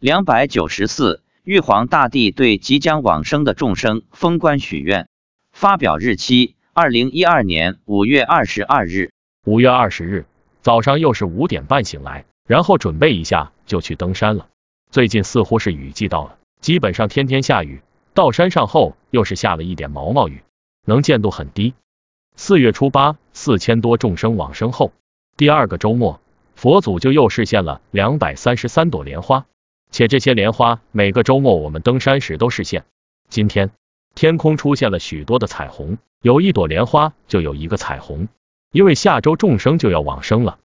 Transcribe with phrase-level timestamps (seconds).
[0.00, 5.08] 两百九十四，玉皇大帝对即将往生的众生封官许愿。
[5.50, 9.10] 发表日期：二零一二年五月二十二日。
[9.44, 10.26] 五月二十日
[10.62, 14.46] 早上又是五点半醒来，然后准备一下就去登山了。
[14.92, 17.80] 最近似乎是雨季到了，基本上天天下雨。
[18.14, 20.44] 到山上后又是下了一点毛毛雨，
[20.84, 21.74] 能见度很低。
[22.36, 24.92] 四月初八，四千多众生往生后，
[25.36, 26.20] 第二个周末，
[26.54, 29.46] 佛祖就又视现了两百三十三朵莲花。
[29.90, 32.84] 且这些莲花每个周末我们登山时都视现。
[33.28, 33.70] 今天
[34.14, 38.28] 天空出现了许多的彩虹，有一朵莲花就有一个彩虹，
[38.72, 40.58] 因为下周众生就要往生了。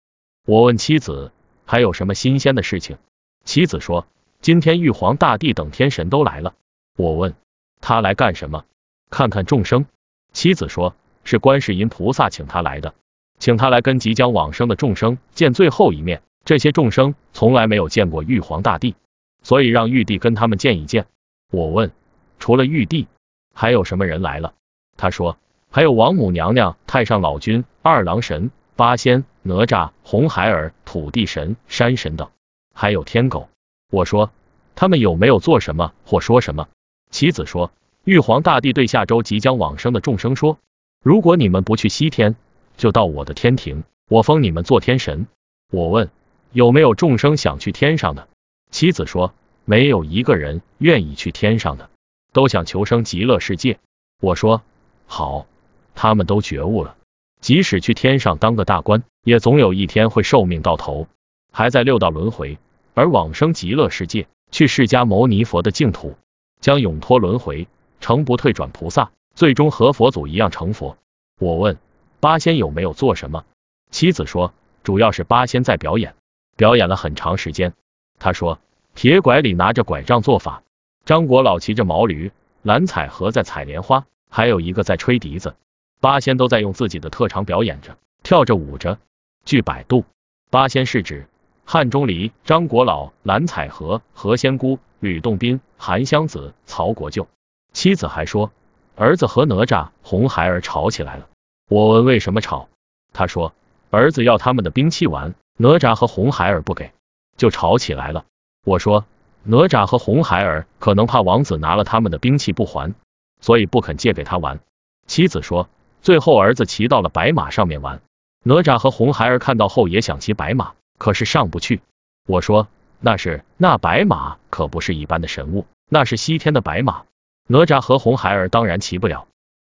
[0.47, 1.33] 我问妻子
[1.65, 2.97] 还有什么新鲜的事情，
[3.45, 4.07] 妻子说
[4.41, 6.55] 今天玉皇大帝等天神都来了。
[6.97, 7.35] 我问
[7.81, 8.65] 他来干什么？
[9.11, 9.87] 看看众生。
[10.33, 12.95] 妻子说是观世音菩萨请他来的，
[13.39, 16.23] 请他来跟即将往生的众生见最后一面。
[16.45, 18.95] 这些众生从来没有见过玉皇大帝。
[19.43, 21.07] 所以让玉帝跟他们见一见。
[21.51, 21.91] 我问，
[22.39, 23.07] 除了玉帝，
[23.55, 24.55] 还有什么人来了？
[24.97, 25.39] 他说，
[25.71, 32.29] 还有王母娘娘、太上老君、二郎神、八仙、哪吒、红孩儿、土地神、山神等，
[32.75, 33.49] 还有天狗。
[33.91, 34.31] 我说，
[34.75, 36.69] 他们有没有做什么或说什么？
[37.11, 37.73] 妻子说，
[38.05, 40.59] 玉皇大帝对下周即将往生的众生说，
[41.03, 42.37] 如果你们不去西天，
[42.77, 45.27] 就到我的天庭，我封你们做天神。
[45.73, 46.11] 我问，
[46.53, 48.29] 有没有众生想去天上的？
[48.71, 51.91] 妻子说：“没有一个人愿意去天上的，
[52.33, 53.79] 都想求生极乐世界。”
[54.23, 54.63] 我说
[55.07, 55.47] ：“好，
[55.95, 56.97] 他们都觉悟了，
[57.41, 61.09] 即使去天上当个大官，也总有一天会寿命到头，
[61.53, 62.59] 还在六道轮回，
[62.95, 66.17] 而往生极乐世界，去释迦牟尼佛的净土，
[66.61, 67.67] 将永脱轮回，
[68.01, 70.97] 成不退转菩萨，最终和佛祖一样成佛。”
[71.41, 71.79] 我问
[72.21, 73.45] ：“八仙有没有做什么？”
[73.91, 74.55] 妻子说
[74.85, 76.15] ：“主要是八仙在表演，
[76.57, 77.73] 表演了很长时间。”
[78.21, 78.61] 他说
[78.95, 80.63] ：“铁拐李拿着拐杖做法，
[81.07, 82.31] 张国老骑着毛驴，
[82.63, 85.57] 蓝采和在采莲花，还有一个在吹笛子。
[86.01, 88.99] 八仙都在用自己的特长表演着，跳着舞着。
[89.47, 90.05] 据百度，
[90.51, 91.27] 八仙是指
[91.65, 97.27] 汉钟离、张国老、蓝采和、何仙姑、吕洞宾、韩湘子、曹国舅。
[97.73, 98.53] 妻子还说，
[98.97, 101.27] 儿子和哪吒、红孩儿吵起来了。
[101.71, 102.69] 我问为什么吵，
[103.15, 103.55] 他说
[103.89, 106.93] 儿子要他们的兵器玩，哪吒和红孩儿不给。”
[107.41, 108.27] 就吵起来了。
[108.67, 109.07] 我说，
[109.45, 112.93] 哪吒和红孩儿可能怕王子拿了他们的兵器不还，
[113.41, 114.61] 所以不肯借给他玩。
[115.07, 115.71] 妻子说，
[116.03, 118.03] 最后儿子骑到了白马上面玩，
[118.45, 121.81] 哪吒和红孩儿看到后也想骑白马，可是上不去。
[122.27, 122.69] 我说，
[122.99, 127.05] 那是那白马可不是一般的神物，那是西天的白马，
[127.47, 129.27] 哪吒和红孩儿当然骑不了。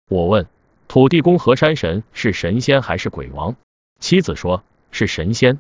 [0.08, 0.46] 我问，
[0.88, 3.56] 土地公和山神是神仙还是鬼王？
[4.00, 4.62] 妻子说，
[4.92, 5.58] 是神仙，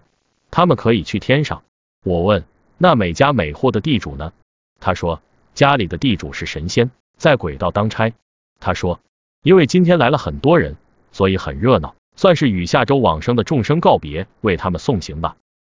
[0.52, 1.64] 他们可以去天上。
[2.06, 2.44] 我问，
[2.78, 4.32] 那每家每户的地主呢？
[4.80, 5.24] 他说，
[5.56, 8.14] 家里的地主是神仙，在鬼道当差。
[8.60, 9.00] 他说，
[9.42, 10.76] 因为今天来了很多人，
[11.12, 15.36] 所以很热闹，算是与下周往生的众生告别，为他们送行吧。